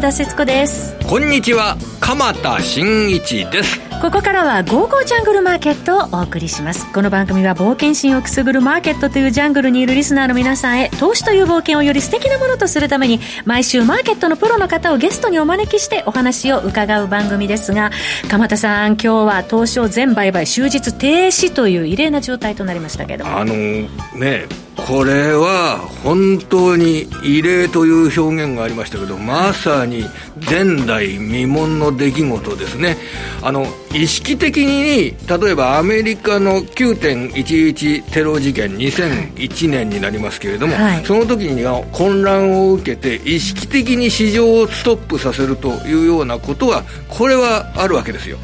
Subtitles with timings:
[0.00, 0.96] 和田節子です。
[1.06, 1.76] こんにちは。
[2.00, 3.78] 鎌田新一です。
[4.00, 6.90] ここからは「ゴーゴージャングルマーケット」をお送りします。
[6.90, 17.90] この番組は冒険心をくすぐるマーケットというジャングルにいるリスナーの皆さんへ投資という冒険をより素敵なものとするために毎週マーケットのプロの方をゲストにお招きしてお話を伺う番組ですが
[18.30, 24.46] 鎌田さん今日は東証全売買終日停止という異例な状態となりましたけどあのね
[24.86, 30.04] これは本当に異例という表現がありましたけどまさに
[30.48, 32.96] 前代未聞の出来事ですね。
[33.42, 48.38] あの意識的に例えばアメリカの9.11テロ事件2001年になりますけれども、はい、その時には混乱を受けて意識的に市場をストップさせるというようなことはこれはあるわけですよ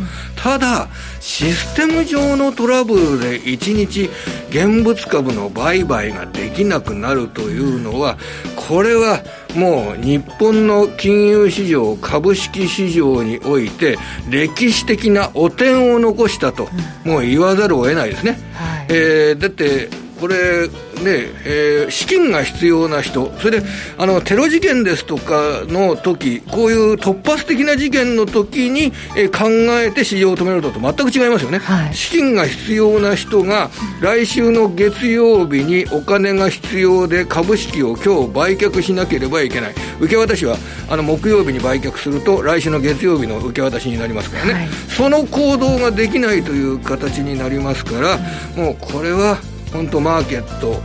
[0.46, 0.86] ただ
[1.18, 4.08] システム上のトラブルで1日
[4.48, 8.16] 現物株の売買ができなくなるというのは
[8.54, 9.24] これは
[9.56, 13.98] もう日本の金融市場株式市場において
[14.30, 16.68] 歴史的な汚点を残したと、
[17.04, 19.88] もう言わざるを得ないですね、はい、えー、だって
[20.20, 23.66] これねえー、資金が必要な人、それで
[23.98, 29.48] あのテロ事件ですとかの時こういう突発的な事件の時に、えー、考
[29.80, 40.56] えて市場を止めるのと全く違いますよね、はい、資金が必要な人が来週の月曜日にお金が必要で株式を今日売却しなければいけない、受け渡しは
[40.88, 48.18] あの木曜日に売却すると、来週の月曜日の受け渡しになりますからね、はい、その行動ができないという形になりますから、
[48.56, 49.38] もうこれは。
[49.72, 50.80] 本当マーケット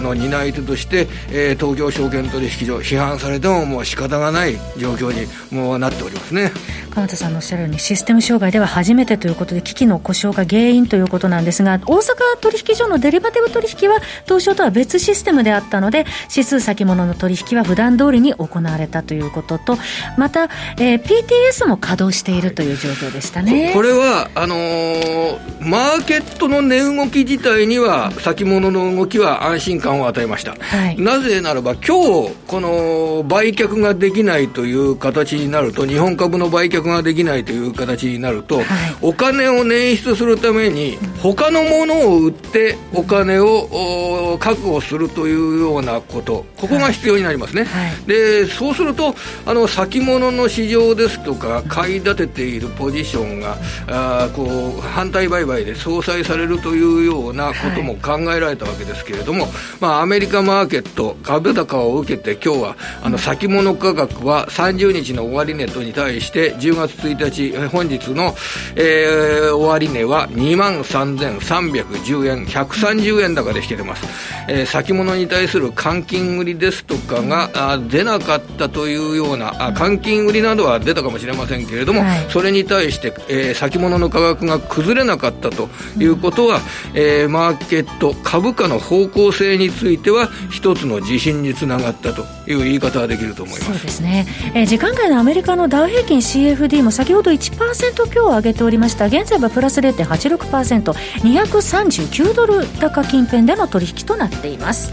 [0.00, 6.52] の担い手として、えー、東京証券取引所批判されてももう仕方がない状況にもうなっておりますね。
[6.90, 19.78] 鎌田さんのおっしゃるようにシステム障害では初めてということで機器の故障が原因ということなんですが大阪取引所のデリバティブ取引は東証とは別システムであったので指数先物の取引は普段通りに行われたということと
[20.18, 20.44] また、
[20.78, 38.64] えー、PTS も稼働しているという状況でしたね、はい、これはあのー、マーケットの値動き自体には先物の動きは安心感を与えました、はい、なぜならば今日この売却ができないという形になると日本株の売却ができないという形になると、はい、
[39.02, 49.14] お金を捻出するために他のものを売ってお金を確保するというようなことここが必要になりますね、はい、でそうすると
[49.46, 53.56] あの先物の市場ですとか買い立てているポジションが
[53.88, 59.46] あこう反対売買で相殺されるというようなことも考えられたわけですけれども、
[59.80, 68.34] まあ、アメリカマーケット株高を受けて今日はあの先物価格は30日の終値とに対して10月1日本日の、
[68.76, 74.06] えー、終値は2万3310円130円高で引けてます、
[74.48, 85.68] えー、先物に対する換金売りですとかがあ出なかったというようなあ換金売りなどは出たかもしれませんけれども、はい、それに対して、えー、先物の価格が崩れなかったと
[85.98, 86.62] いうことは、うん、
[86.94, 93.72] えー、マーケット株価の方向性については一つの自信につながったという言い方はできると思います。
[93.72, 97.68] そうですね、えー、時間外のアメリカのダウ平均 CFD も先ほど1%今
[98.12, 99.06] 日上げておりました。
[99.06, 104.92] 現在はプラス 0.86%239 ドル高近辺での取引となっています。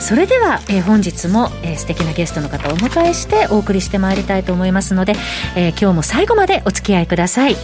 [0.00, 5.14] それでは、えー、本日も、えー、素敵なゲストの方をお迎えしてお送りしてまいりたいと思いますので、
[5.56, 7.56] えー、今日も最後までお付き合いください。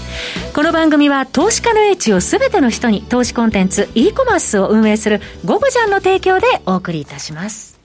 [0.55, 7.79] この番組は投資家の英知をすべての人に投資コンテンツ e コマースを運営するゴゴジャンの提供でお送りいたします。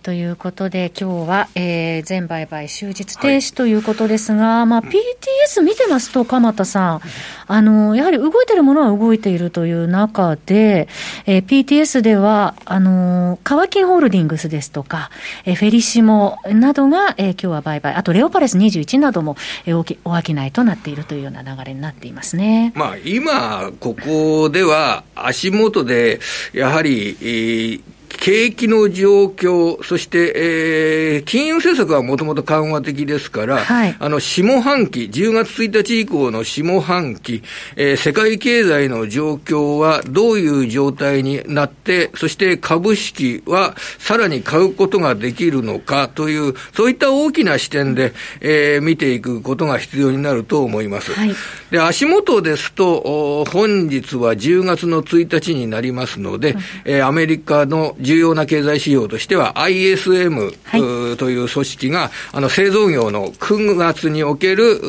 [0.00, 7.00] ー、ということで、今日は、えー、全売買終日停止ということですが、はい、まあ、PTS 見てますと、鎌田さん、
[7.48, 10.88] あの、やはり動いてるものは動いているという中で、
[11.26, 15.10] えー、PTS では、あの、カワキンホールディングスですとか、
[15.44, 22.72] えー、フェリシモなどが、えー、今日は売買、あとレオパレス21なども、えー、おきお商いとなっているというような流れになっていますね。
[22.74, 26.20] まあ、今、ここでは足元で、
[26.52, 37.42] やはり、えー景気の状況、そして、えー、金融政策はもともと緩和的ですから、はい、あの、下半期、10月1日以降の下半期、
[37.76, 51.12] えー、世界経済の状況はどういう状態になって、そして株式はさらに買うことができるのかという、そういった大きな視点で、えー、見ていくことが必要になると思います。
[51.12, 51.34] はい、
[51.70, 60.78] で、足元ですと、本日は10月の1日になりますので、えー、アメリカの重要な経済指標としては ISM、は
[61.12, 64.80] い、という組織が、あの、製造業の9月における、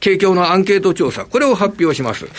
[0.00, 2.24] 景況のアンケート調査、これを発表します。
[2.26, 2.34] はい、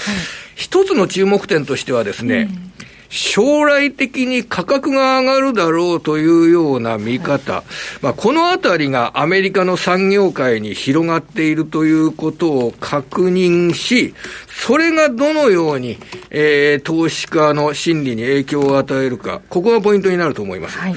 [0.56, 2.69] 一つの注目点としてはですね、うん
[3.10, 7.64] 将来的に価格が上がるだろうというような見方、
[8.02, 14.14] まあ、このあたりがアメリカの産業界に広がっているということを確認し、
[14.48, 15.98] それがどのように、
[16.30, 20.78] えー、投資家の心理に影響を与えるか、ここがポイントになると思います。
[20.78, 20.96] はい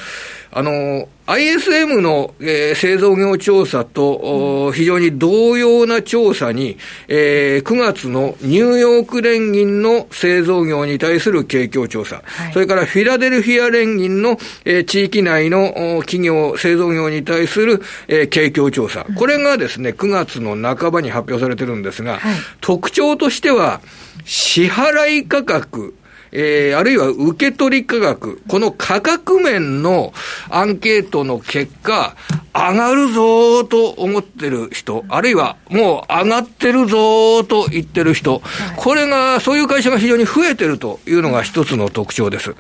[0.55, 6.77] あの、ISM の、えー、製造業調査と、うん、非常に同様な調査に、
[7.09, 23.81] えー、9月のニューヨーク連銀の製造業に対する景況調査、はい、それからフィラデルフィア連銀の、えー、地域内の企業、製造業に対する、えー、景況調査、うん、これがですね、9月の半ばに発表されてるんですが、はい、特徴としては、
[24.27, 25.95] 支払い価格、
[26.33, 30.13] えー、あるいは受け取り価格、この価格面の
[30.49, 32.17] アンケートの結果、
[32.55, 38.43] 上がるぞと思ってる人、あるいはもう上がってるぞと言ってる人、
[38.77, 42.55] これが、そういう会社が非常に増えてるというのが一つの特徴です。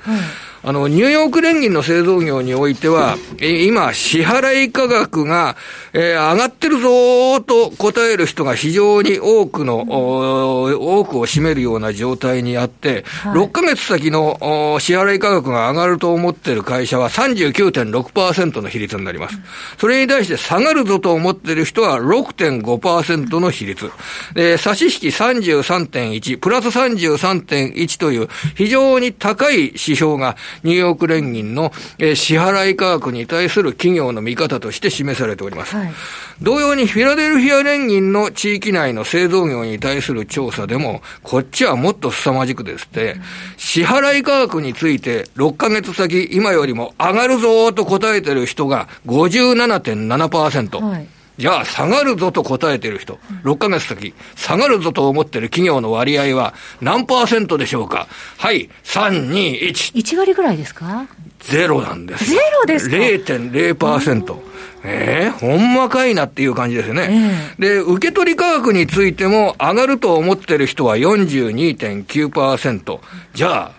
[0.64, 5.56] あの、ニューヨーク連銀の製造業においては、え今、支払い価格が、
[5.92, 19.38] えー、上がってるぞと答える人が非常に多くの、多くを占めるような状態にあって、はい、6ヶ月先の支払い価格が上がると思ってる会社は39.6%の比率になります。
[19.78, 23.90] それに対して下がるぞと思ってる人は6.5%の比率。
[24.34, 35.76] で、差し引き33.1、プラス33.1という非常に高い指標がニューヨーク連銀の、えー、支払い価格に対する企業の見方として示されております。
[35.76, 35.92] はい、
[36.40, 43.20] 同様にフィラデルフィア連銀の地域内の製造業に対する調査でも、こっちはもっと凄まじくですね、
[43.56, 50.82] 支払い価格について6ヶ月先、今よりも上がるぞと答えてる人が57.7%。
[50.82, 51.08] はい
[51.38, 58.06] じゃあ下がるぞと答えている人、6ヶ月先、下がるぞと思っている企業の割合は何パーセントでしょうか？
[58.38, 59.94] はい、3、2、1。
[59.94, 61.06] 1割ぐらいですか？
[61.40, 62.30] ゼロなんです。
[62.30, 64.36] ゼロですか ?0.0%。
[64.84, 72.98] ええー、ほんまかいなっていう感じですよね、えー、で、受け取り価格についても上がると思ってる人は42.9%。
[73.32, 73.72] じゃあ、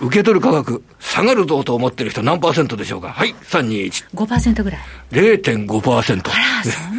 [0.00, 3.10] 受け取る価格、下がるぞと思ってる人何パーセントでしょうか？
[3.10, 4.10] はい、3、2、1。
[4.14, 4.80] 5%ぐらい。
[5.10, 6.22] 0.5%。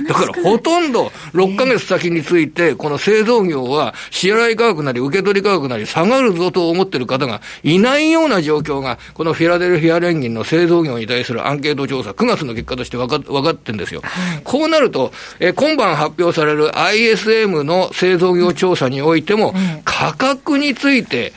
[0.08, 14.02] だからほとんど6ヶ月先について、この製造業は支払い価格なり受け取り価格なり下がるぞと思ってる方がいないような状況が、このフィラデルフィア連銀の製造業に対するアンケート調査、9月の結果として分か分かってんですよ。
[14.44, 19.54] こうなると、え今晩発表される ISM の製造業調査においても、
[19.84, 21.34] 価格について、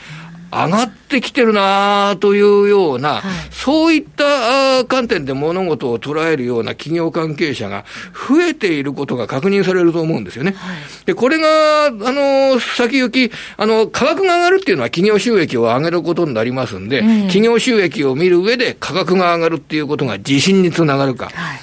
[0.54, 10.52] 上がってきてるなというような、はい、そういった観点で物事を捉えるような企業関係者が増えていることが確認されると思うんですよね。
[10.52, 21.30] はい、で、これが、あの、先行き、あの、価格が上がるっていうのは企業収益を上げることになりますんで、うん、企業収益を見る上で価格が上がるっていうことが自信につながるか。
[21.34, 21.60] はい、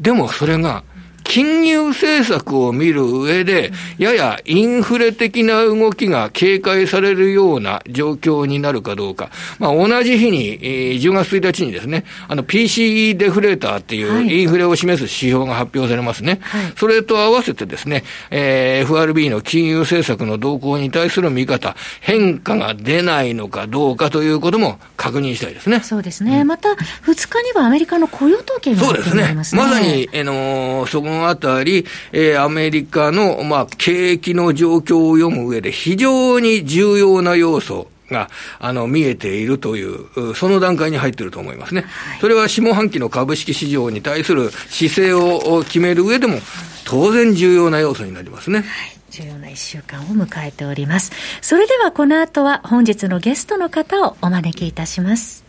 [0.00, 0.84] でもそれが、
[1.24, 9.30] 金融政策を見る上で、ややインフレ的な動きが警戒されるような状況になるかどうか。
[9.58, 16.38] まあ、同じ日に、えー、10月1日にですね、あの PCE デフレーターっていうインフレを示す指標が発表されますね。
[16.42, 25.80] はい、それと合わせてですね、えー、FRB の金融政策の動向に対する見方、変化が出ないのかどうかということも確認したいですね。
[25.80, 26.40] そうですね。
[26.40, 29.34] うん、また、2日にはアメリカの雇用統計がそうですね。
[29.34, 41.82] まさに、あのー、そこのあたり、えー、アメリカの、まあ、景気の状況を読む上で非常に重要な要素が、あの、見えているという、その段階に入っていると思いますね。
[41.82, 46.38] はい、それは下半期の株式市場に対する姿勢を決める上でも、
[46.84, 48.58] 当然重要な要素になりますね。
[48.58, 48.66] はい
[49.12, 51.12] 重要な1週間を迎えております。
[51.42, 55.41] それではこの後は本日のゲストの方をお招きいたします。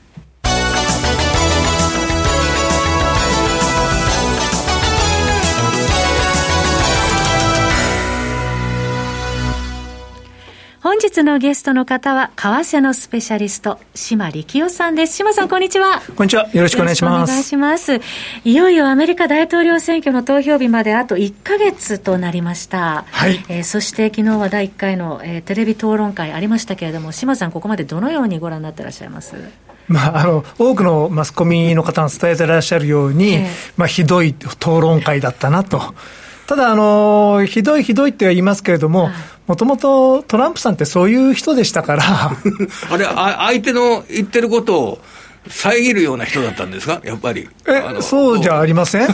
[10.93, 15.15] 本日のゲストの方は、為替のスペシャリスト、島力夫さんです。
[15.15, 16.03] 島さん、こんにちは。
[16.15, 16.47] こんにちは。
[16.53, 17.31] よろしくお願いします。
[17.31, 17.99] お願いします。
[18.45, 23.05] いよいよアメリカ大統領選挙の投票日まであと1か月となりました。
[23.09, 23.43] はい。
[23.49, 29.33] えー、そして昨日は第1回の、えー、テレビ討論会ありましたけれども、島さん、ここまでどのようにご覧になってらっしゃいます？
[29.87, 35.95] まあ、あの多くのマスコミの方が伝えてらっしゃるように、えー、まあ、ひどい討論会だったなと。
[36.47, 39.09] ただ、あの、ひどいひどいって言いますけれども、
[39.47, 42.03] もともとトランプさんってそういう人でしたから。
[42.91, 44.99] あれあ、相手の言ってることを、
[45.47, 47.49] 遮るような人だったんですか、やっぱり。
[47.67, 49.07] えそうじゃありません？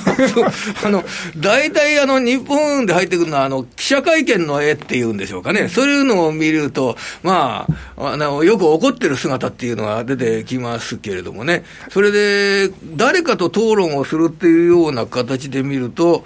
[0.86, 1.03] あの
[1.38, 7.65] 大体あの、日本で入ってくるのはあの、記者会見の絵っていうんでしょうかね、そういうのを見ると、ま
[7.98, 16.24] あ、あのよく怒ってる姿っていうのが出てきますけれどもね、それで、誰かと討論をするっていうような形で見ると、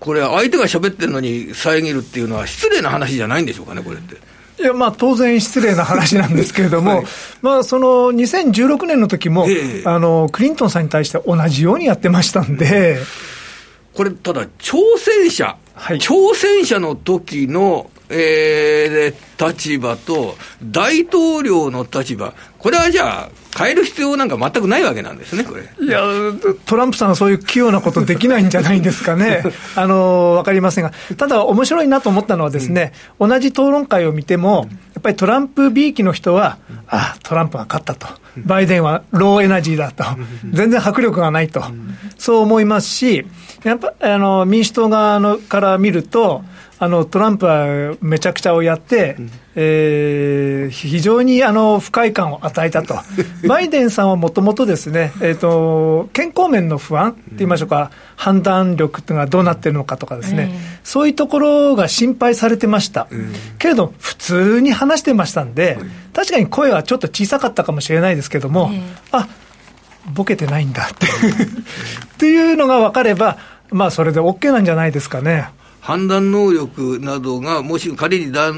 [0.00, 4.16] これ、相手が喋ってるのに遮るっていうのは、失礼な話じゃないんでしょうかね、これって。
[4.60, 7.06] いやまあ、当然失礼な話なんですけれども、 はい、
[7.40, 12.98] まあ、その2016年の時も、えあのクリントンさんに対して同じようにやってましたんで。
[13.94, 25.62] これ、ただ、挑戦者、はい、挑戦者の時の、えー、立場と、大統領の立場、これはじゃあ、変える必要なんか全くないわけなんですね、これ。
[25.84, 26.02] いや、
[26.66, 29.42] トランプさんはそういう器用なことできないんじゃないんですかね。
[29.76, 30.92] あの、わかりませんが。
[31.16, 38.08] ただ、面白いなと思ったのはですね、うん、同じ討論会を見ても、やっぱりトランプ B 期の人は、ああ、トランプが勝ったと。
[38.36, 40.04] バイデンはローエナジーだと。
[40.52, 41.62] 全然迫力がないと。
[42.18, 43.26] そう思いますし、
[43.64, 46.42] やっぱ、あの、民主党側のから見ると、
[46.82, 52.98] あのトランプはめちゃくちゃをやって、うん、えー、非常にあの不快感を与えたと、
[53.46, 65.76] バイデンさんはもともとですね、えーと、健康面の不安って言いましょうか、うん、判断力っていうのがどうなってるのかとかですね、そういうところが心配されてました、うん、けれど、普通に話してましたんで、
[66.14, 68.70] 確かに声はちょっと小さかったかもしれないですけども、
[69.12, 69.28] あ
[70.14, 71.06] ボケてないんだって。
[71.12, 73.36] っていうのが分かれば、
[73.70, 75.50] まあ、それで OK なんじゃないですかね。
[75.80, 78.50] 判断能力などが、もし仮に大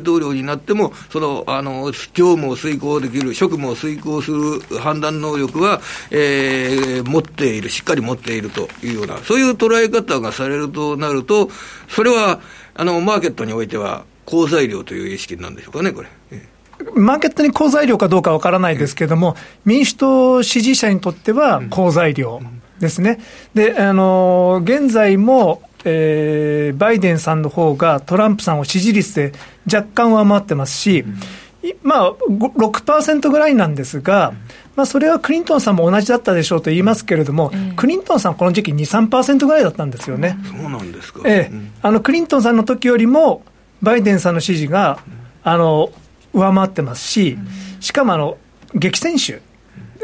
[0.00, 11.50] 統領になっても、そのあの業務を遂行できる、職務を遂行する判断能力は、えー、持っている、しっかり持っているというような、そういう捉え方がされるとなると、
[11.88, 12.40] それは
[12.74, 16.08] あのマーケットにおいては、好材料という意識なんでしょうかね、これ。
[16.94, 22.40] マーケットに好材料かどうかわからないですけれども、民主党支持者にとっては好材料
[22.80, 23.20] ですね。
[23.54, 29.32] で、あの、現在も、えー、バイデンさんの方がトランプさんを支持率で
[29.72, 31.16] 若干上回ってますし、うん、
[31.82, 34.32] まあ、6%ぐらいなんですが、
[34.76, 40.38] まあ、それはクリントンさんも同じだったでしょうと言いますけれども、うん、クリントンさん、この時期2、3%ぐらいだったんですよね。
[40.44, 43.42] そうなんですか、ええ、あのクリントンさんの時よりも、
[43.82, 44.98] バイデンさんの支持が、
[45.44, 45.90] あの
[46.32, 47.36] 上回ってますし、
[47.80, 48.38] しかもあの
[48.74, 49.40] 激戦州、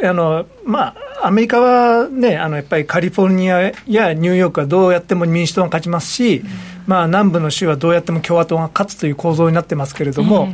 [0.04, 6.42] あのまあ、アメリカはね、あのやっぱりカリフォルニアやニューヨークはどうやっても民主党が勝ちますし、
[6.86, 10.48] まあ、南部の州はどうやっても共和党が勝つという構造になってますけれども、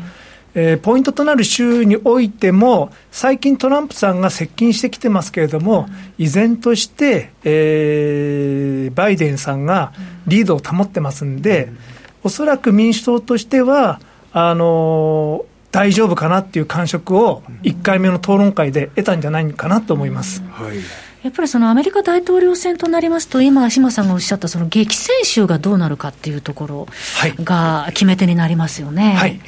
[0.54, 9.92] えー、ポイントとなる州においても、最近、トランプさんが接近してきてますけれども、依然として、えー、バイデンさんが
[10.26, 11.70] リードを保ってますんで、
[12.22, 14.00] おそらく民主党としては、
[14.32, 20.40] あの大丈夫かなっていう感触を1回目の討論会で得たんじゃないかなと思います。
[20.52, 20.76] はい
[21.24, 26.88] やっぱりそのアメリカ大統領選となりますと、今、島さんがおっしゃったその激戦州がどうなるかっていうところ
[27.42, 29.14] が決め手になりますよね。
[29.14, 29.40] はい、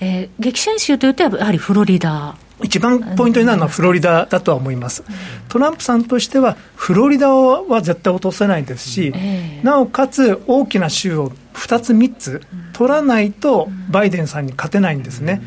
[0.00, 2.34] えー、激戦州というと、やはりフロリダ。
[2.62, 5.04] 一番ポイントになるのはフロリダだとは思います、
[5.48, 12.42] トランプさんとしては、フロリダは絶対落とせないですし、えー、なおかつ大きな州を2つ、3つ
[12.72, 15.42] 取らないと、バイデンさんに勝てないんですね。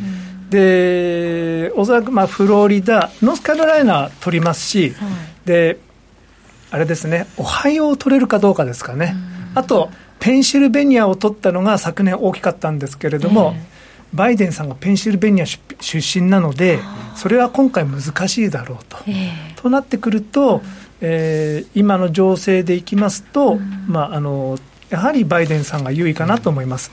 [0.50, 4.94] でおそらくまあフロリダ、ノースカロライナ取りますし、
[5.46, 5.80] で
[6.72, 9.16] あれですね、オハイオを取れるかどうかですかね、
[9.56, 13.75] あと、ペンシルベニアを取ったのが昨年大きかったんですけれども、えー、
[14.16, 16.80] バイデンさんがペンシルベニア出身なので、
[17.16, 18.98] それは今回難しいだろうと。
[19.08, 20.62] えー、となってくると、
[21.02, 23.58] えー、今の情勢でいきますと、
[23.88, 24.58] まあ、あの
[24.90, 26.92] やはりバイデンさんが優位かなと思います。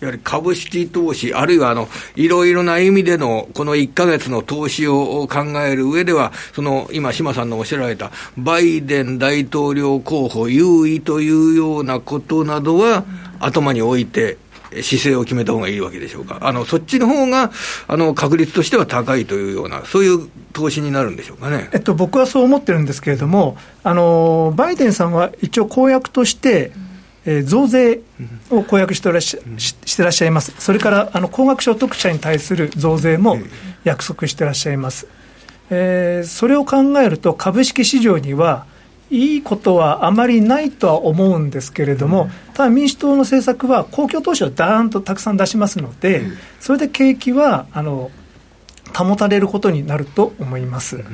[0.00, 13.04] やはり株式投資、あるいはあのいろいろな意味でのこの1か月の投資を考える上では、その今、島さんのおっしゃられた、バイデン大統領候補優位というようなことなどは、
[13.40, 14.38] 頭に置いて、
[14.82, 17.50] 姿勢を決めた方がいいわけでしょうか、あのそっちの方が
[17.86, 26.72] あが確率としては高いというような、そういう投資になるんでしょうかね、えっと、僕はそう思ってるんですけれども、あのバイデンさんは一応、公約として、
[27.26, 28.00] えー、増税
[28.50, 33.38] を公約してらっしゃしてらっしゃいます、それからあの高額所得者に対する増税も
[33.84, 35.06] 約束してらっしゃいます。
[35.70, 38.66] えー、それを考えると、株式市場には
[39.14, 46.22] いいことはあまりないとは思うんですけれども、ただ民主党の政策は公共投資をだーんとたくさん出しますので、
[46.58, 48.10] それで景気はあの
[48.92, 51.04] 保たれることになると思います。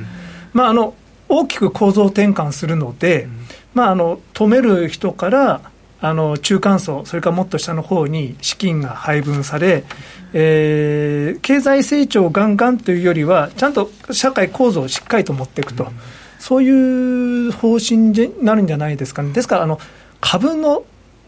[0.53, 0.95] まあ、あの
[1.29, 3.27] 大きく構造転換するので、
[3.73, 5.61] まあ、あの止める人から
[6.01, 9.83] あの中間層、それからもっと下の方に資金が配分され、
[10.33, 15.89] えー、経済成長ガンガンというよりは、ちゃんと社会構造をしっかりと持っていくと、うん、
[16.41, 19.31] そういう方針になるんじゃないですかね。
[19.31, 19.79] ですからあの
[20.19, 20.83] 株の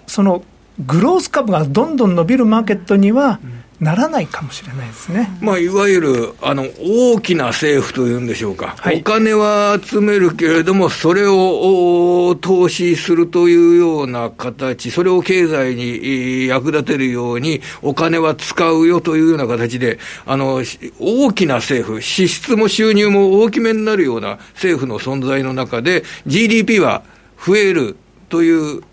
[0.08, 0.43] その
[0.84, 3.39] グロース株がどんどん伸びるマーケットには、
[3.80, 20.62] ならないかもしれないですね、まあ、いわゆるあの大きな政府というんでしょうか、はい、お金は集めるけれども、それを投資するというような形、それを経済に役立てるように、お金は使うよというような形で、あの
[21.00, 27.03] 大きな政府、支出も収入も大きめになるような政府の存在の中で、GDP は
[27.46, 27.98] 増える
[28.30, 28.84] という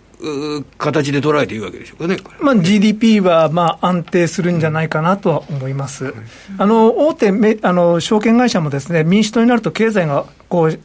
[0.79, 6.15] 形で捉えていいわけでしょうかね、まあ、GDP はまあ安定するんじゃないかなとは思います。
[6.59, 10.79] あの大手めあの証券会社もですね民主党になると経済がこう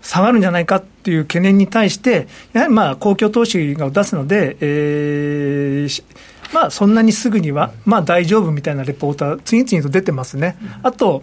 [0.00, 6.02] 下がるんじゃないかっていう懸念に対して、やはりまあ公共投資が出すので、えー、
[6.52, 10.56] まあ、そんなにすぐには、まあ、大丈夫みたいなレポートは次々と出てますね。
[10.82, 11.22] あと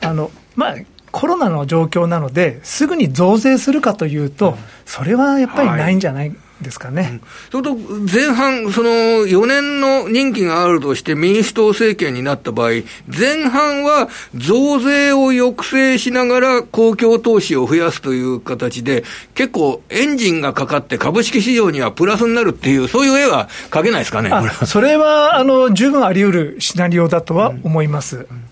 [0.00, 0.74] あの、まあ
[1.12, 6.34] コロナの状況なので、すぐに増税するかというと、それはやっぱりないんじゃない？
[6.60, 7.20] ですかね。
[7.50, 12.70] それと前半、その4年の任期があるとして民主党政権になった場合、
[13.06, 24.30] 前半は増税を抑制しながら公共投資を増やすという形で、結構エンジンがかかって株式市場にはプラスになるっていう、そういう絵は描けないですかね、
[24.64, 28.16] それはあの十分あり得るシナリオだとは思います。
[28.16, 28.46] うんうん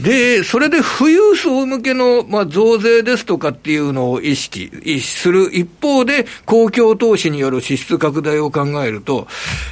[0.00, 4.70] で、それで富裕層向けの、まあ、増税ですとかっていうのを意識
[5.00, 9.26] する一方で、公共投資による支出拡大を考えると、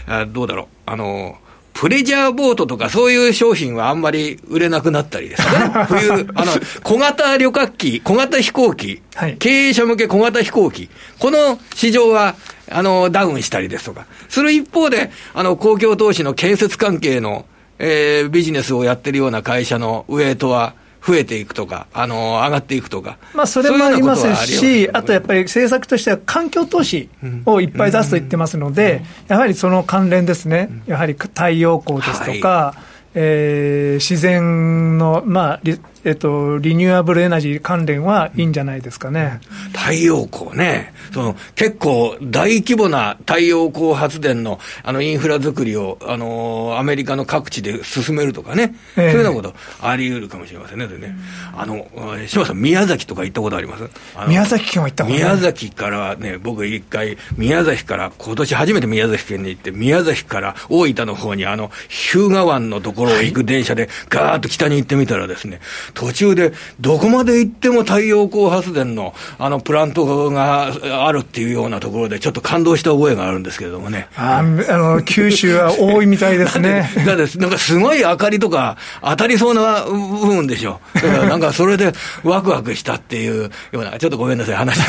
[0.07, 1.39] あどうだろう、あの、
[1.73, 5.49] プレジャーボートとかそういう商品はあんまり売れなくなったりですね。
[5.89, 6.53] 冬、あの、
[6.83, 12.37] 小型旅客機、小型飛行機、はい、経営者向け小型飛行機、この市場は、
[12.71, 17.47] あの、ダウンしたりですとか、する一方で、あの、公共投資の建設関係の
[17.83, 20.75] えー、ビジネスをやってるような会社のウエイトは、
[21.07, 27.09] 増えていくとか、あの上がっていくとか、まあ、それもありますし、あとやっぱり政策としては環境投資
[27.47, 35.61] をいっぱい出すと言ってますので、やはりその関連ですね、やはり太陽光ですとか、はい、えー、自然の、まあ、
[36.03, 39.41] えっと、リニューアブルエナジー関連はいいんじゃないですかね。
[39.75, 40.95] 太陽光ね。
[41.13, 48.75] その、結構大規模な太陽光発電の、あの、インフラ作りを、あの、アメリカの各地で進めるとかね。
[48.97, 49.55] えー、そういうようなこと
[49.87, 50.87] あり得るかもしれませんね。
[50.87, 51.15] でね。
[51.55, 51.87] あの、
[52.27, 53.85] 島さん、宮崎とか行ったことあります？
[54.27, 65.61] 宮崎県は行ったこと宮崎からね、僕一回、宮崎から今年初めて宮崎県に行って、宮崎から大分の方にあの、日向湾のところを行く電車でガーッと北に行ってみたらですね、
[65.95, 74.09] 途中でどこまで行っても太陽光発電のあのプラントがあるっていうようなところで、ちょっと感動した覚えがあるんですけれどもね。
[74.17, 76.91] ああの九州は多いみたいですね。
[77.07, 80.81] だってなんかすごい明かりとか当たりそうな部分でしょ。
[80.95, 84.85] だからなんかそれでワクワクしたっていうような、ちょっとごめんなさい、話し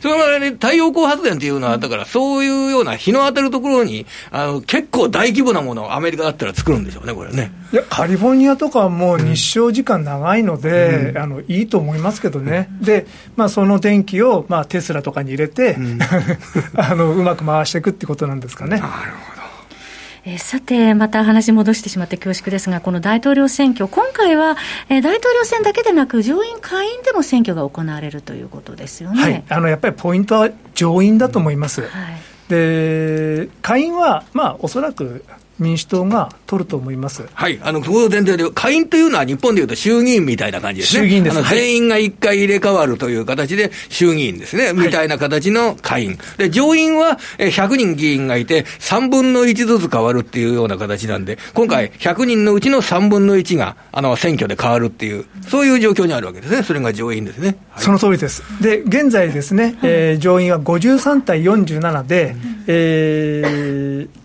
[0.00, 0.16] その
[0.52, 6.84] 太陽光発電っていうのは、だからそういうような日の当たるところに、あの結構大規模なものをアメリカだったら作るん。
[6.84, 7.52] でしょうね、これね。
[7.72, 15.98] いや、カリフォルニアとかはもう日照時間長いので、うん、あのいいと思いますけどね、うん、で、まあ、その電気を、まあ、テスラとかに入れて、うん、
[16.76, 18.72] あのうまく回していくってことなんですかね。
[18.72, 18.88] なるほ
[19.34, 19.38] ど。
[20.24, 24.56] えさて、また話戻してしまって恐縮ですが、この大統領選挙、今回は、
[24.88, 31.82] えー、大統領選だけでなく、上院、下院でも選挙が行われるということですよね、はい、あのやっぱりポイントは上院だと思います。
[31.82, 31.90] はい、
[32.48, 35.24] で下院は、まあ、おそらく
[35.58, 37.26] 民主党が取ると思います。
[37.32, 37.58] はい。
[37.62, 41.02] あの、そこ前提で、下院というのは日本でいうと衆議院みたいな感じですね。
[41.02, 41.42] 衆議院です。
[41.50, 44.72] 全員が一回入れ替わるという形で衆議院ですね。
[44.72, 46.18] みたいな形の下院。
[46.36, 56.62] で、上院は100人議員がいて、3分の1ずつ変わるっていうような形なんで、今回100人のうちの3分の1が、あの、選挙で変わるっていう、そういう状況にあるわけですね。
[56.62, 57.56] それが上院ですね。
[57.70, 58.42] はい、その通りです。
[58.60, 64.17] で、現在ですね、えー、上院は53対47で、えー、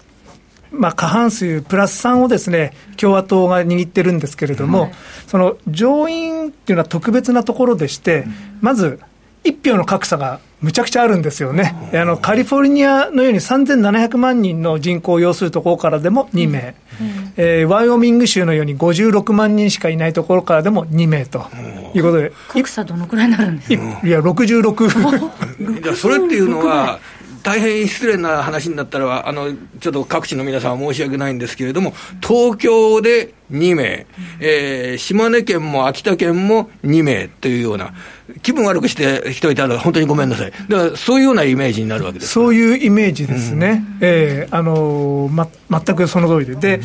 [0.74, 4.92] まあ、過半数プラス3をですね共和党が握ってるんですけれども、はい、
[5.28, 8.26] その上院っていうのは特別なところでして、
[8.60, 9.00] まず
[9.44, 21.46] 1票の格差がむちゃくちゃあるんですよね、あのカリフォルニアのように3700万人の人口を要するところからでも2名、うん、えー、ワイオミング州のように56万人しかいないところからでも2名と
[21.94, 24.08] いうことで、格差どのくらいになるんですか？
[24.08, 27.00] いや、66 それっていうのは、
[27.44, 31.94] 大変失礼な話になったらあの、ちょっと各地の皆さんは申し訳ないんですけれども、
[32.26, 34.08] 東京で2名、
[34.40, 37.94] えー、島根県も秋田県も2名というような、
[38.42, 46.78] 気分悪くして人いたら、本当にごめんなさい、だからそういうようなイメージになるわけですそういうイメージですね、うん、えー、あのま、全くその通りで。
[46.78, 46.84] で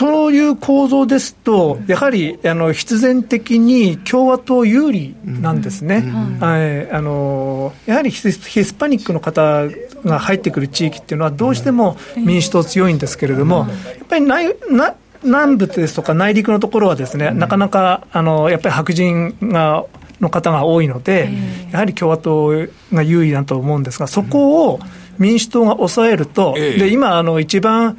[0.00, 6.10] そういう構造ですと、やはりあの必然的に共和党有利なんですね、
[6.40, 6.90] はい。
[6.90, 9.68] あのやはりヒスパニックの方
[10.02, 13.64] が入ってくる地域っていうのは、どうしても民主党強いんですけれども、や
[14.02, 19.84] っぱり内な南部ですとか内陸のところはですね、なかなかあのやっぱり白人が
[20.18, 21.28] の方が多いので、
[21.72, 22.48] やはり共和党
[22.90, 24.80] が優位だと思うんですが、そこを
[25.18, 27.98] 民主党が抑えると、で今あの、一番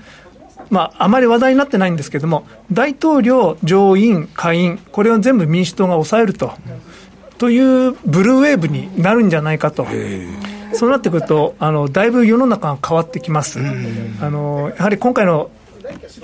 [0.71, 6.53] まあ、あまり話題になってないんですけれども、大統領、上院、下院、これを全部民主党が抑えると、
[7.38, 9.86] というブルーウェーブになるんじゃないかと。
[10.73, 13.60] そうなってくるとあの、だいぶ世の中が変わってきます。
[14.21, 15.51] あのやはり今回の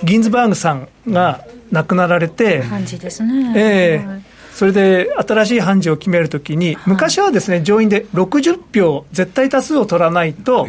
[0.02, 3.52] ギンズバーグさんが亡くなられて、感じですね。
[3.54, 4.27] えー
[4.58, 10.66] それで新しい判事を決めるときに、昔はですね上院で60票、絶対多数を取らないと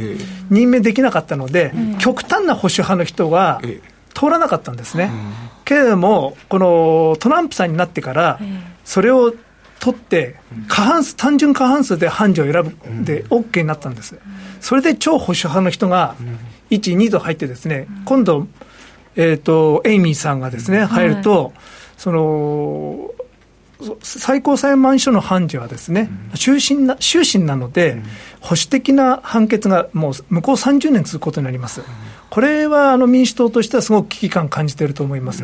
[0.51, 3.59] 任命できなかったので、極端な保守派の人は
[4.13, 5.09] 通らなかったんですね。
[5.65, 8.39] けれども、このトランプさんになってから、
[8.85, 9.33] それを
[9.79, 10.35] 取って、
[10.67, 14.19] 過半数、単純過半数で判事を選ぶで OK になったんです。
[14.61, 16.13] それで超保守派の人が
[16.69, 18.45] 1、2度入ってですね、今度、
[19.15, 21.53] えっ、と、エイミーさんがですね、入ると、
[21.97, 23.09] その、
[24.01, 28.01] 最高裁判所の判事はですね、終身な終身なので、
[28.41, 31.81] 保守的な判決がもう向こう30年続くことになります。
[32.29, 35.43] これはあの民主党としてはすごく危機感感じていると思います。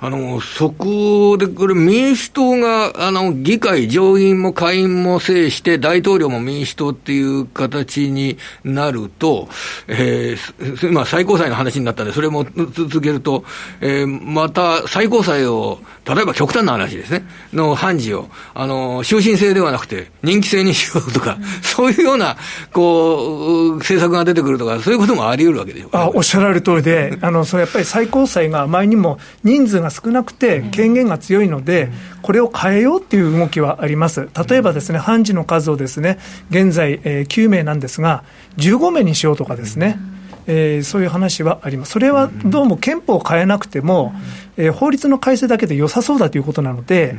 [0.00, 9.48] あの、そこで、これ民主党が、あの、議会上院も下院も制して、大統領も民主党っていう形になると、
[9.88, 13.44] えー、今最高裁の話になったんで、それも続けると、
[13.80, 22.36] えー、また最高裁を、例えば極端な話ですね、の判事を、あの、終身制ではなくて、任期制にしようとか、そういうような、
[22.72, 25.90] こう、政策が出てくるとか、そういうこともあり得るわけでしょう。
[25.92, 31.90] あおっしゃられる通りで、あの、それやっぱり最高裁が前にも人数が少なくて、権限が強いので、
[32.22, 34.28] これを変えようっていう動きはあります。
[34.48, 36.18] 例えばですね、判事の数をですね、
[36.50, 38.24] 現在、えー、9名なんですが、
[38.56, 39.98] 15名にしようとかですね、
[40.46, 41.92] えー、そういう話はあります。
[41.92, 44.14] それはどうも憲法を変えなくても、
[44.56, 47.16] えー、法律の改正だけで良さそうだということなので、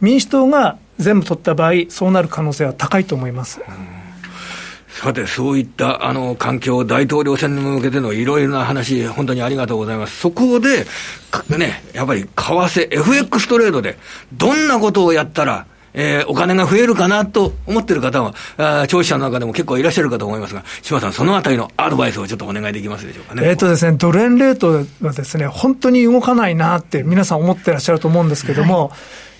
[0.00, 3.60] 民主党が全部取った場合、そうなる可能性は高いと思います。
[4.92, 10.18] さて、そういったあの環境、大統領選に向けてのいろいろな話、本当にありがとうございます。
[10.18, 10.84] そこで、
[11.56, 13.96] ね、やっぱり為替、FX トレードで、
[14.34, 23.48] どんなことをやったら、えー、お金が増えるかなと思ってる方は、あ聴取者の中でも結構いらっしゃるかと思いますが、島さん、そのあたりのアドバイスをちょっとお願いできますでしょうかね。
[23.48, 28.98] えっ、とですね、ドル円レートはですね、本当に動かないなって皆さん思ってらっしゃると思うんですけども、はい、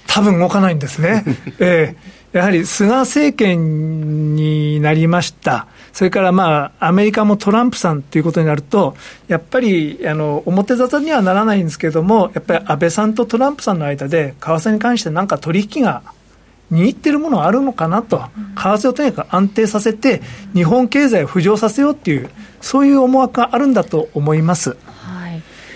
[0.09, 1.25] 多分動かないんですね。
[1.61, 8.97] えーやはり菅政権になりました、それからまあアメリカもトランプさんということになると、
[9.29, 16.03] やっぱりあの表沙汰にはならないんですけれども、やっぱり安倍さんとトランプさんの間で、為替に関してなんか取引が
[16.73, 20.23] 握ってるものはあるのかなと、為替をとにかく安定させて、
[20.55, 22.31] 日本経済を浮上させようっていう、
[22.63, 24.77] そういう思惑があるんだと思います。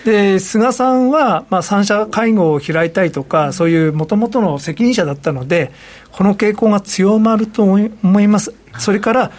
[0.05, 5.73] で菅さんは、まあ、三者会合を開いたいとか、そういうもともとの責任者だったので、
[6.17, 8.51] この傾向が強まると思います。
[8.79, 9.31] それから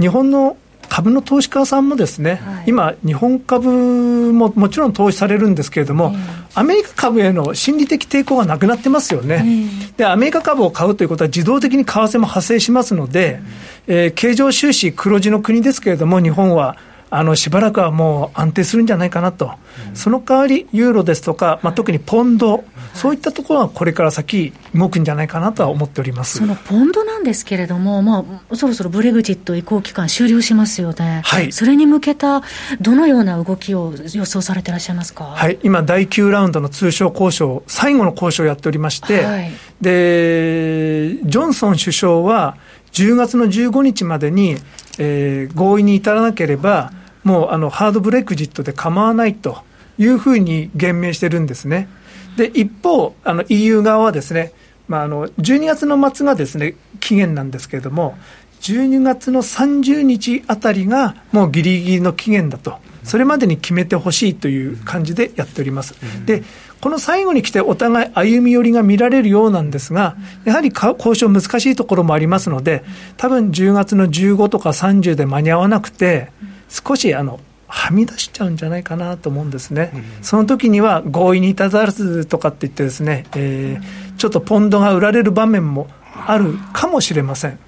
[0.00, 0.56] 日本の
[0.88, 13.40] 株の投資家さんもですね、はい、今、日本株ももちろん投資されるんですけれども、えー、アメリカ株への心理的抵抗がなくなってますよね、えー、で、アメリカ株を買うということは、自動的に為替も発生しますので、
[13.86, 16.76] えー、経常収支黒字の国ですけれども、日本は。
[17.16, 19.52] あのしばらくはもう安定するんじゃないかなと、
[19.88, 26.38] うん、その代わり、ユーロですとか、まあ、特にポンド、はい、そういったところはこれから先、動くんじゃないかなとは思っております。
[26.38, 32.42] そのポンドなんですけれども、まあ、そろそろブレグジット移行期間終了しますよね、はい、それに向けた
[32.80, 42.56] どのような動きを予想されていらっしゃいますか、はい、今、第9ラウンドの通商交渉、最後の交渉をやっておりまして、はい、でジョンソン首相は、
[42.90, 44.56] 10月の15日までに、
[44.98, 46.92] えー、合意に至らなければ、
[47.24, 49.58] もうあのハードブレクジットで構わないと
[49.98, 51.88] いうふうに言明してるんですね。
[52.36, 54.52] で、一方、あの EU 側はですね、
[54.88, 58.16] まあ、あの12月の末がですね、期限なんですけれども、
[58.60, 65.94] 12月の30日あたりがもうぎりぎりの期限だと、それまでに決めてほしいという感じでやっております。
[66.26, 66.42] で
[66.80, 72.84] この最後に来てお互い歩み寄りが見られるようなんですが、やはり交渉難しいところもありますので、
[73.16, 76.30] 多分10月の15とか30で間に合わなくて、
[76.68, 85.88] 少しあの、はみ出しちゃうんじゃないかなと思うんですね、うん、その時には合意に至らずとかって言ってですね、えー、ちょっとポンドが売られる場面も
[86.26, 87.58] あるかもしれません。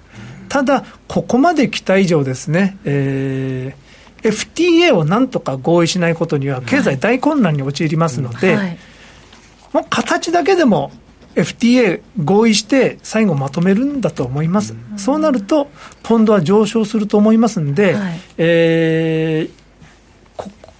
[0.48, 8.78] ただ、ここまで来た以上ですね、えー、FTA をなんとか合意しないことには、経済大混乱に陥りますので、はい、
[9.72, 10.92] もう形だけでも
[11.36, 15.68] FTA 合意して最後まとめるんだと思います、うん、そうなると、
[16.02, 19.66] ポンドは上昇すると思いますんで、はい、えー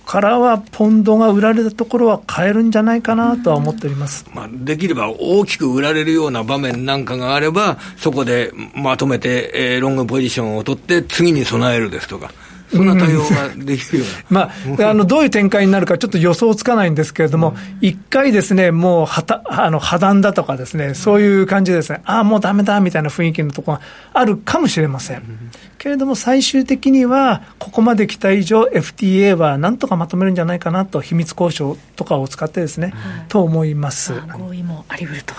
[0.06, 12.30] からはポンドが売られたところは買えるんじゃないかなとは思っております、まあ、できれば大きく売られるような場面なんかがあれば、そこでまとめて、えー、ロングポジションを取って、次に備えるですとか。
[12.70, 23.82] そんな対応ができるような、 まあ、あのどういう展開になるか、ちょっと予想つかないんですけれども、一、うん、回ですね、もうはたあの破談だとかですね、そういう感じですね、ああ、もうだめだみたいな雰囲気のところが
[24.14, 25.22] あるかもしれません。
[25.86, 34.12] けれども、最終的には、ここまで来た以上、FTA はなんとかまとめるんじゃないかなと、秘密交渉とかを使ってですね、はい、と思います。
[34.36, 35.34] 合意もあり得ると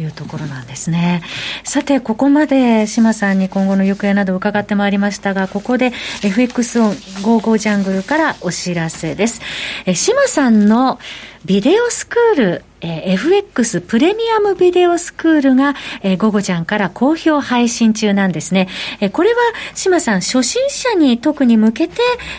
[0.00, 1.20] いうところなんですね。
[1.20, 1.30] はい、
[1.64, 9.40] さて、ここまで島さんに今後の行方など伺ってまいりましたが、ここで FX オン55ジャングルからお知らせです。
[9.84, 11.00] え島さんの
[11.44, 18.68] ビデオスクール、えー、FX プレミアムビデオスクールが、えー、午後ちゃんから好評配信中なんですね。
[19.00, 19.36] えー、これは、
[19.74, 21.94] 島さん、初心者に特に向けて、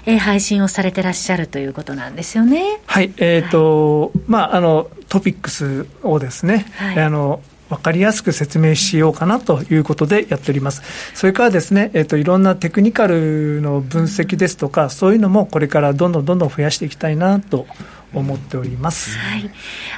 [0.06, 2.80] えー、配信をされてらっしゃるということなんですよね。
[2.86, 10.82] はい、えっ、ー、と、はい、まあ、あの、トピックスをですね、はい、あの、分かりやすく説明しようかなということでやっております。
[11.14, 17.68] それからですね、えっ、ー、と、いろんなテクニカルの分析ですとか、そういうのもこれからどんどんどんどん増やしていきたいなと
[18.14, 19.18] 思っております。
[19.18, 19.50] はい。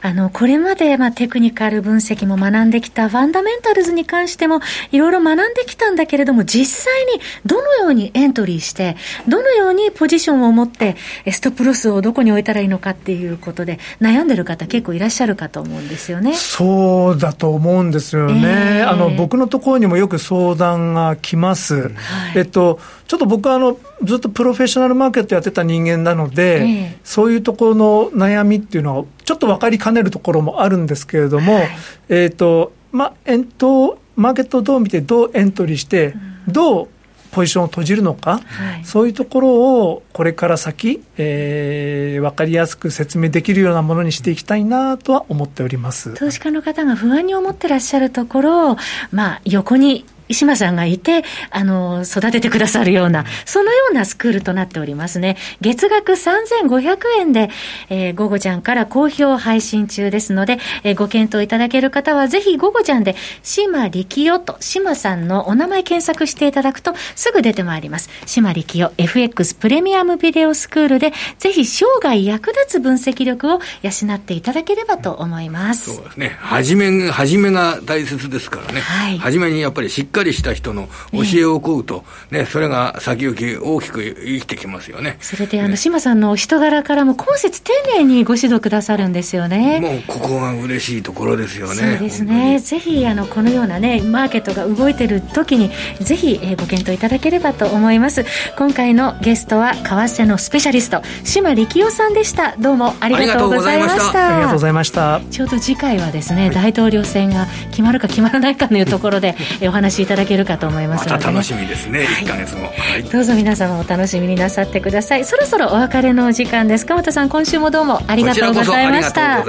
[0.02, 4.60] あの、これまで、まあ、テクニカル分析も学んできたファンダメンタルズに関しても、
[4.92, 8.98] いろいろ学んできたんだけれども、実際にどのようにエントリーして、
[9.28, 10.96] どのようにポジションを持って、
[11.32, 16.34] ストップロスをどこに置いたらいいのかっていうことで、悩んでる方結構いらっしゃるかと思うんですよね。
[16.34, 18.80] そうだと思うんですよね。
[18.80, 21.76] えー、あの、僕のところにもよく相談が来ます。
[21.76, 21.94] はい、
[22.36, 22.80] えっと、
[23.12, 31.70] ちょっと僕はあの、ずっとプロフェッショナルマーケットやってた人間なので、えー、そういうところの悩みっていうのは、ちょっと分かりかねるところもあるんですけれども、はい、
[32.08, 36.14] えっ、ー、と、まあ、ント、マーケットをどう見て、どうエントリーして、
[36.48, 36.88] うん、どう
[37.32, 46.14] ポジションを閉じるのか、はい、そういうところをこれから先、えー、分かりやすく説明できるようなものにしていきたいなとは思っております。
[46.14, 48.78] 投資家の方が不安に思ってらっしゃるところを、
[49.12, 55.38] まあ、横に石間さんがいて、あの、育ててくださるような、そのようなスクールとなっておりますね。
[55.62, 57.50] 月額3500円で、
[57.90, 68.10] えー、午後ちゃんから好評配信中ですので、えー、ご検討いただける方は、ぜひ午後ちゃんで、島力夫と島さんのお名前検索していただくと、すぐ出てまいります。
[68.26, 75.96] 島力夫 FX プレミアムビデオスクールで、ぜひ生涯役立つ分析力を養っていただければと思います。
[75.96, 76.38] そうですね。
[76.40, 78.82] はじめ、はじめが大切ですからね。
[78.82, 79.18] はい。
[79.18, 85.18] はじめにやっぱりしっかりかりした人の教えを請うと、ね、それが先行き大きく生きてきますよね。
[85.20, 89.80] それで、あの、志麻さんのお人柄からも、今節丁寧にご指導くださるんですよね。
[89.80, 91.76] もう、ここが嬉しいところですよね。
[91.76, 92.60] そうですね。
[92.60, 98.26] ぜひ、あの、このようなね、マーケットが動いてる時に、ぜひ、えー、ご検討いただければと思います。
[98.58, 102.56] 今回のゲストは、為替のスペシャリスト、島力夫さんでした。
[102.58, 104.36] どうもありがとうございました。
[104.36, 105.22] ありがとうございました。
[105.32, 115.26] ちょうど次回はですね、はい、大統領選が決まるか決まらないかというところで、お話しいただけるかと思いますので、ね、また楽しみですね、はい、1か月後、はい、どうぞ皆様お楽しみになさってください。
[115.26, 116.86] そろそろお別れのお時間です。
[116.86, 119.44] 鎌田さん今週もどうもありがとうございました。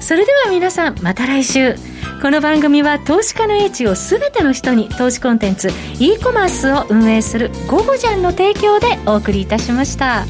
[0.00, 1.76] それでは皆さんまた来週。
[2.22, 10.24] この番組は投資家の英知をすべての人に投資コンテンツ e コマースを運営する「ゴゴジャン」の提供でお送りいたしました。